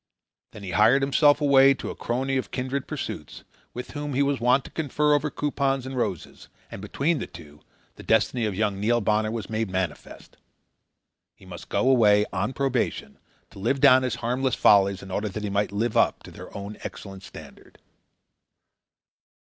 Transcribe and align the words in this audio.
Then 0.49 0.63
he 0.63 0.71
hied 0.71 1.03
himself 1.03 1.41
away 1.41 1.75
to 1.75 1.91
a 1.91 1.95
crony 1.95 2.35
of 2.35 2.49
kindred 2.49 2.87
pursuits, 2.87 3.43
with 3.71 3.91
whom 3.91 4.15
he 4.15 4.23
was 4.23 4.39
wont 4.39 4.65
to 4.65 4.71
confer 4.71 5.13
over 5.13 5.29
coupons 5.29 5.85
and 5.85 5.95
roses, 5.95 6.47
and 6.71 6.81
between 6.81 7.19
the 7.19 7.27
two 7.27 7.59
the 7.97 8.01
destiny 8.01 8.45
of 8.45 8.55
young 8.55 8.79
Neil 8.79 8.99
Bonner 8.99 9.29
was 9.29 9.47
made 9.47 9.69
manifest. 9.69 10.37
He 11.35 11.45
must 11.45 11.69
go 11.69 11.87
away, 11.87 12.25
on 12.33 12.51
probation, 12.53 13.19
to 13.51 13.59
live 13.59 13.79
down 13.79 14.01
his 14.01 14.15
harmless 14.15 14.55
follies 14.55 15.03
in 15.03 15.11
order 15.11 15.29
that 15.29 15.43
he 15.43 15.51
might 15.51 15.71
live 15.71 15.95
up 15.95 16.23
to 16.23 16.31
their 16.31 16.51
own 16.57 16.79
excellent 16.81 17.21
standard. 17.21 17.77